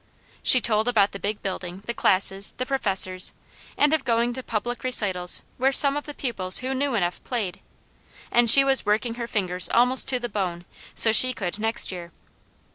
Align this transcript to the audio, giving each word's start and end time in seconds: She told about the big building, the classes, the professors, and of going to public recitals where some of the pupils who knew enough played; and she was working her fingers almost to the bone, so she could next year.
She 0.41 0.59
told 0.59 0.87
about 0.87 1.11
the 1.11 1.19
big 1.19 1.43
building, 1.43 1.83
the 1.85 1.93
classes, 1.93 2.55
the 2.57 2.65
professors, 2.65 3.33
and 3.77 3.93
of 3.93 4.03
going 4.03 4.33
to 4.33 4.41
public 4.41 4.83
recitals 4.83 5.43
where 5.57 5.71
some 5.71 5.95
of 5.95 6.05
the 6.05 6.15
pupils 6.15 6.57
who 6.65 6.73
knew 6.73 6.95
enough 6.95 7.23
played; 7.23 7.59
and 8.31 8.49
she 8.49 8.63
was 8.63 8.83
working 8.83 9.13
her 9.13 9.27
fingers 9.27 9.69
almost 9.69 10.07
to 10.07 10.17
the 10.19 10.27
bone, 10.27 10.65
so 10.95 11.11
she 11.11 11.33
could 11.33 11.59
next 11.59 11.91
year. 11.91 12.11